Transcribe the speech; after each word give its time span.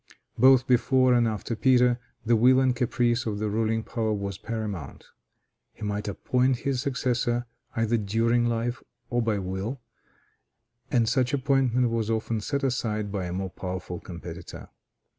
Both 0.35 0.65
before 0.65 1.13
and 1.13 1.27
after 1.27 1.55
Peter, 1.55 1.99
the 2.25 2.35
will 2.35 2.59
and 2.59 2.75
caprice 2.75 3.27
of 3.27 3.37
the 3.37 3.49
ruling 3.51 3.83
power 3.83 4.11
was 4.13 4.39
paramount. 4.39 5.05
He 5.75 5.83
might 5.83 6.07
appoint 6.07 6.57
his 6.65 6.81
successor, 6.81 7.45
either 7.75 7.97
during 7.97 8.47
life 8.47 8.81
or 9.11 9.21
by 9.21 9.37
will, 9.37 9.79
and 10.89 11.07
such 11.07 11.35
appointment 11.35 11.91
was 11.91 12.09
often 12.09 12.41
set 12.41 12.63
aside 12.63 13.11
by 13.11 13.25
a 13.25 13.31
more 13.31 13.51
powerful 13.51 13.99
competitor. 13.99 14.69